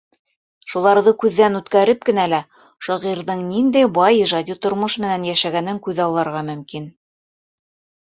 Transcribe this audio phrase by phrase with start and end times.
[0.71, 2.39] Шуларҙы күҙҙән үткәреп кенә лә
[2.89, 6.93] шағирҙың ниндәй бай ижади тормош менән йәшәгәнен күҙалларға мөмкин.